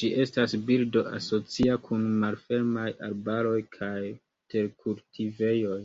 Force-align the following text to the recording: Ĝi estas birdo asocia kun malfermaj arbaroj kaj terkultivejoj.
Ĝi 0.00 0.08
estas 0.24 0.52
birdo 0.68 1.02
asocia 1.16 1.74
kun 1.88 2.06
malfermaj 2.26 2.86
arbaroj 3.10 3.58
kaj 3.78 4.00
terkultivejoj. 4.54 5.82